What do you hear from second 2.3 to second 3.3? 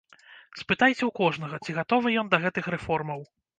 да гэтых рэформаў.